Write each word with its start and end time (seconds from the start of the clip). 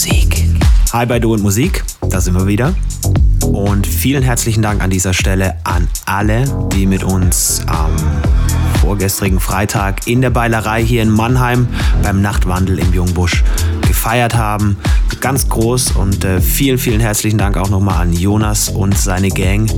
Musik. 0.00 0.48
Hi 0.94 1.04
bei 1.04 1.18
Du 1.18 1.34
und 1.34 1.42
Musik, 1.42 1.84
da 2.08 2.22
sind 2.22 2.32
wir 2.32 2.46
wieder. 2.46 2.74
Und 3.44 3.86
vielen 3.86 4.22
herzlichen 4.22 4.62
Dank 4.62 4.82
an 4.82 4.88
dieser 4.88 5.12
Stelle 5.12 5.58
an 5.64 5.88
alle, 6.06 6.44
die 6.72 6.86
mit 6.86 7.04
uns 7.04 7.60
am 7.66 7.90
vorgestrigen 8.80 9.40
Freitag 9.40 10.06
in 10.06 10.22
der 10.22 10.30
Beilerei 10.30 10.82
hier 10.82 11.02
in 11.02 11.10
Mannheim 11.10 11.68
beim 12.02 12.22
Nachtwandel 12.22 12.78
im 12.78 12.94
Jungbusch 12.94 13.44
gefeiert 13.82 14.34
haben 14.34 14.78
ganz 15.20 15.48
groß 15.48 15.92
und 15.92 16.24
äh, 16.24 16.40
vielen, 16.40 16.78
vielen 16.78 17.00
herzlichen 17.00 17.38
Dank 17.38 17.56
auch 17.56 17.68
nochmal 17.68 18.02
an 18.02 18.12
Jonas 18.12 18.68
und 18.68 18.96
seine 18.96 19.28
Gang, 19.28 19.70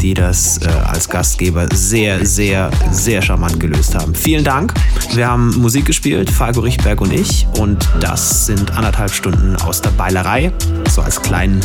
die 0.00 0.14
das 0.14 0.58
äh, 0.58 0.68
als 0.68 1.08
Gastgeber 1.08 1.68
sehr, 1.74 2.24
sehr, 2.24 2.70
sehr 2.90 3.20
charmant 3.20 3.58
gelöst 3.58 3.94
haben. 3.94 4.14
Vielen 4.14 4.44
Dank. 4.44 4.74
Wir 5.14 5.28
haben 5.28 5.50
Musik 5.60 5.86
gespielt, 5.86 6.30
Falco 6.30 6.60
Richtberg 6.60 7.00
und 7.00 7.12
ich 7.12 7.46
und 7.58 7.88
das 8.00 8.46
sind 8.46 8.70
anderthalb 8.76 9.12
Stunden 9.12 9.56
aus 9.56 9.80
der 9.80 9.90
Beilerei, 9.90 10.52
so 10.90 11.02
als 11.02 11.20
kleinen 11.20 11.60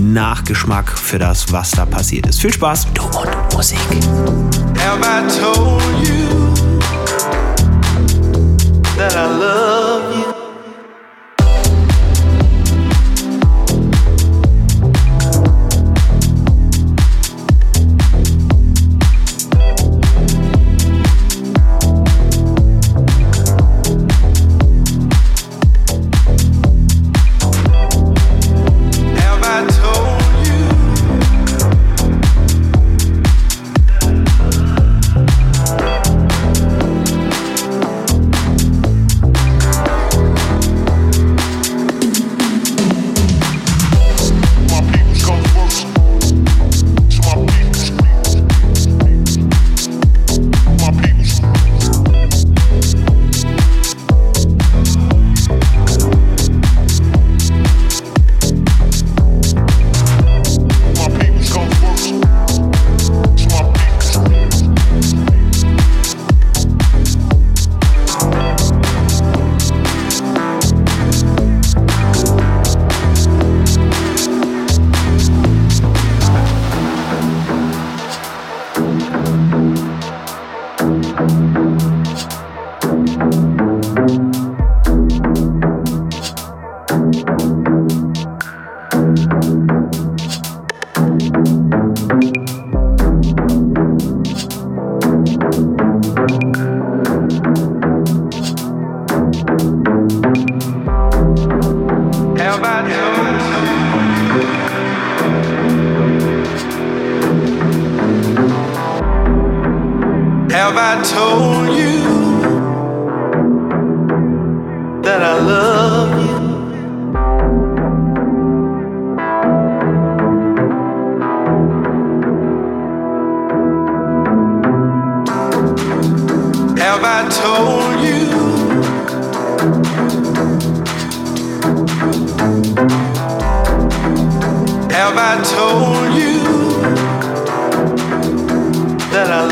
Nachgeschmack 0.00 0.96
für 0.96 1.18
das, 1.18 1.52
was 1.52 1.70
da 1.70 1.86
passiert 1.86 2.26
ist. 2.26 2.40
Viel 2.40 2.52
Spaß. 2.52 2.86
Du 2.94 3.02
und 3.04 3.54
Musik. 3.54 3.78
Have 4.78 5.00
I 5.02 5.22
told 5.40 5.82
you 6.06 6.54
that 8.96 9.14
I 9.14 9.26
love 9.26 9.75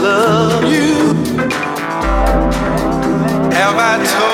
love 0.05 0.65
you. 0.65 1.15
Have 3.59 3.77
I 3.91 3.95
told 4.13 4.34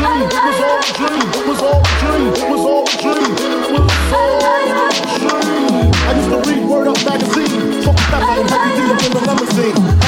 It 0.00 0.04
was 0.04 0.60
all 0.60 0.78
a 0.78 0.92
dream? 0.94 1.28
It 1.34 1.48
was 1.48 1.60
all 1.60 1.80
a 1.80 1.92
dream? 1.98 2.28
It 2.32 2.50
was 2.50 2.60
all 2.60 2.84
a 2.84 2.94
dream? 3.02 3.34
Was 3.74 4.12
all 4.12 4.38
a 4.38 5.18
dream? 5.18 5.92
I 6.06 6.12
used 6.14 6.30
to 6.30 6.50
read 6.50 6.64
Word 6.68 6.86
Up 6.86 7.04
magazine, 7.04 7.82
talking 7.82 8.06
about 8.06 8.22
my 8.22 8.36
in 8.38 9.12
the 9.12 9.20
limousine. 9.26 10.07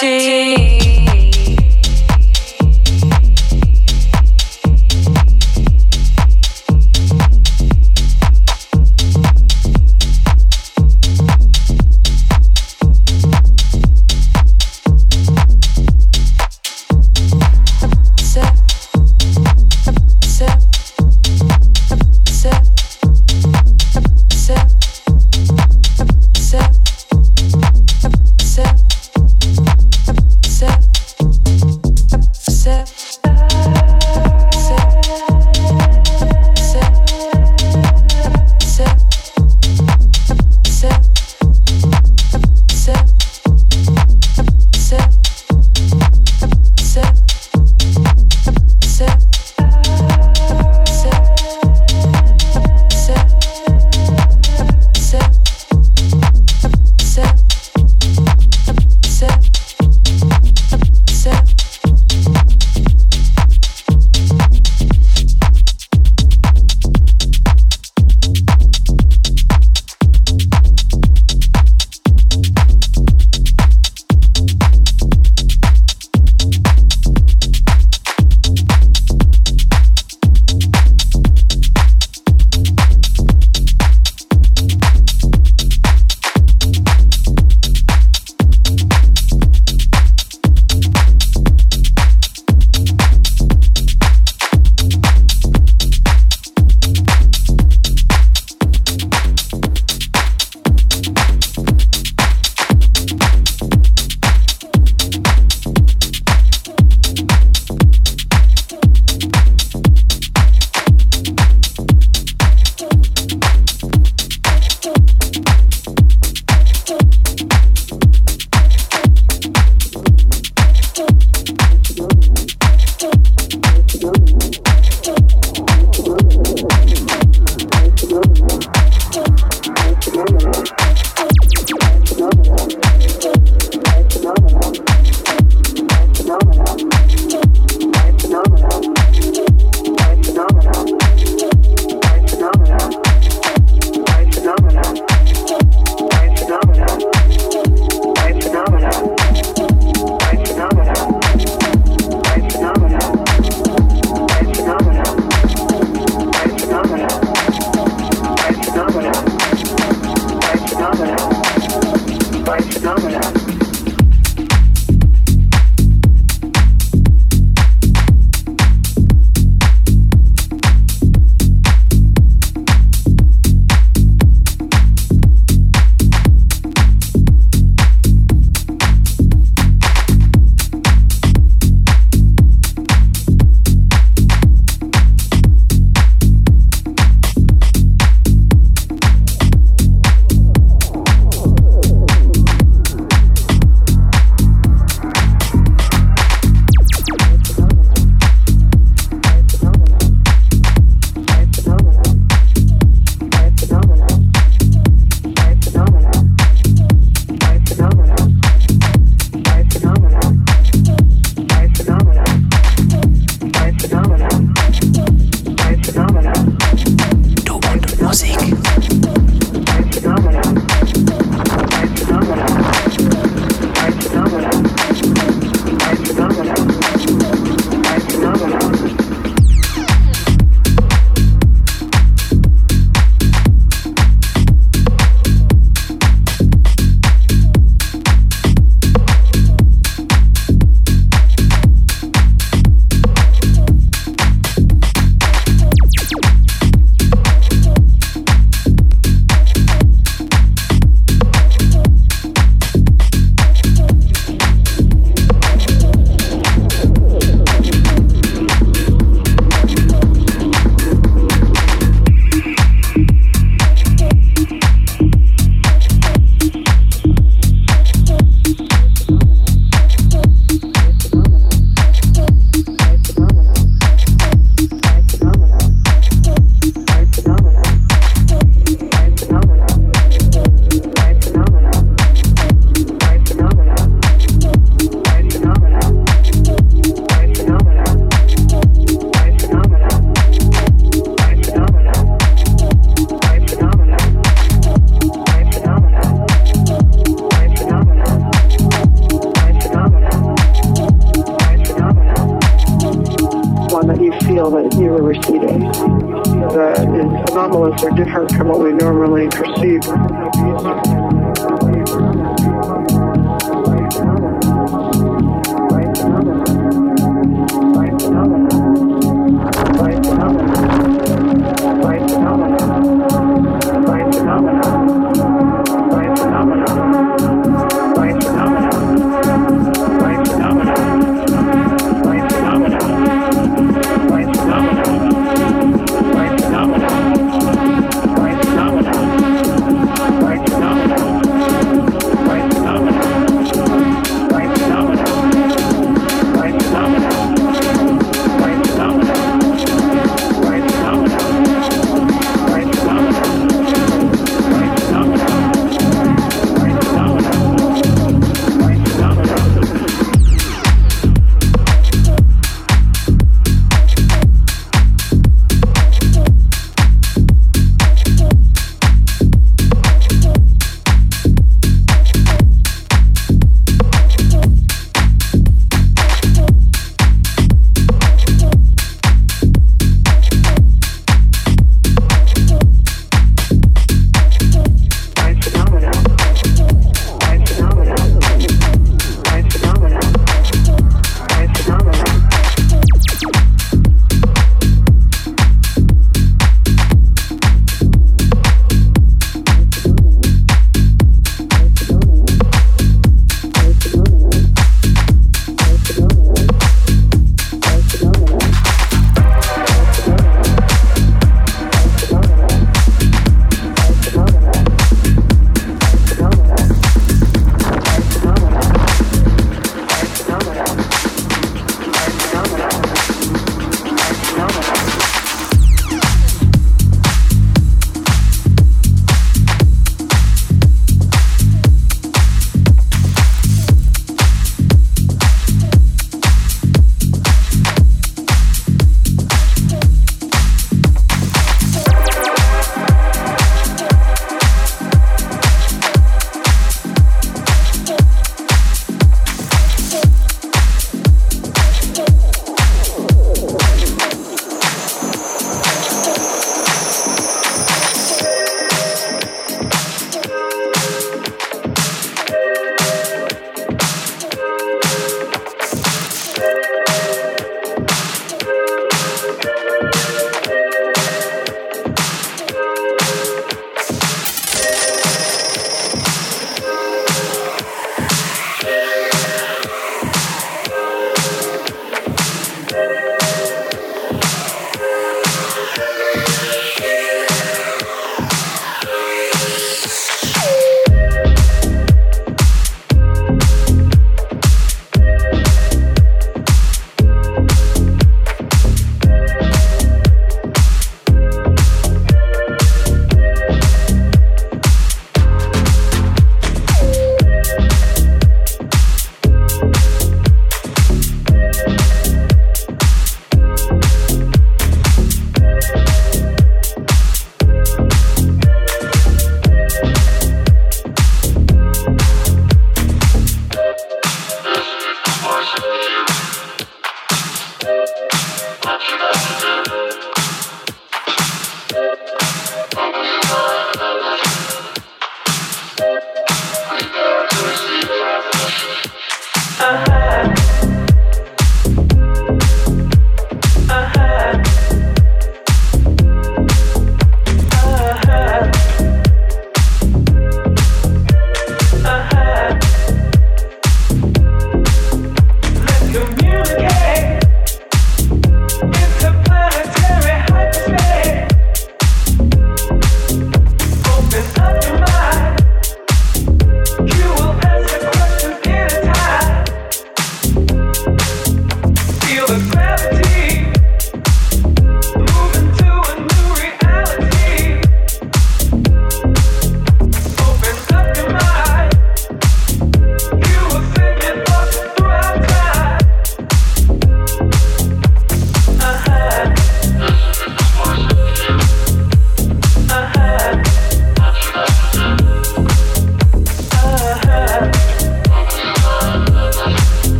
tea. 0.00 0.75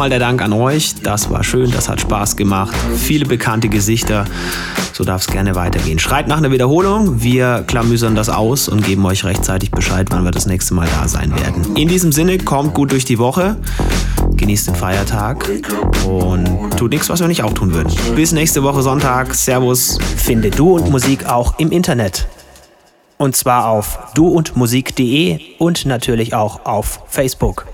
Nochmal 0.00 0.18
der 0.18 0.18
Dank 0.18 0.40
an 0.40 0.54
euch. 0.54 0.94
Das 1.02 1.28
war 1.28 1.44
schön, 1.44 1.70
das 1.72 1.90
hat 1.90 2.00
Spaß 2.00 2.36
gemacht. 2.36 2.74
Viele 2.96 3.26
bekannte 3.26 3.68
Gesichter. 3.68 4.24
So 4.94 5.04
darf 5.04 5.20
es 5.20 5.26
gerne 5.26 5.56
weitergehen. 5.56 5.98
Schreit 5.98 6.26
nach 6.26 6.38
einer 6.38 6.50
Wiederholung. 6.50 7.22
Wir 7.22 7.64
klamüsern 7.66 8.14
das 8.14 8.30
aus 8.30 8.70
und 8.70 8.82
geben 8.82 9.04
euch 9.04 9.26
rechtzeitig 9.26 9.70
Bescheid, 9.72 10.06
wann 10.08 10.24
wir 10.24 10.30
das 10.30 10.46
nächste 10.46 10.72
Mal 10.72 10.88
da 10.98 11.06
sein 11.06 11.38
werden. 11.38 11.76
In 11.76 11.86
diesem 11.86 12.12
Sinne, 12.12 12.38
kommt 12.38 12.72
gut 12.72 12.92
durch 12.92 13.04
die 13.04 13.18
Woche. 13.18 13.58
Genießt 14.32 14.68
den 14.68 14.74
Feiertag 14.74 15.46
und 16.08 16.78
tut 16.78 16.92
nichts, 16.92 17.10
was 17.10 17.20
wir 17.20 17.28
nicht 17.28 17.42
auch 17.42 17.52
tun 17.52 17.74
würden. 17.74 17.92
Bis 18.16 18.32
nächste 18.32 18.62
Woche 18.62 18.80
Sonntag. 18.80 19.34
Servus. 19.34 19.98
Finde 20.16 20.48
Du 20.48 20.76
und 20.76 20.88
Musik 20.88 21.26
auch 21.26 21.58
im 21.58 21.70
Internet. 21.70 22.26
Und 23.18 23.36
zwar 23.36 23.68
auf 23.68 23.98
duundmusik.de 24.14 25.40
und 25.58 25.84
natürlich 25.84 26.32
auch 26.32 26.64
auf 26.64 27.00
Facebook. 27.06 27.66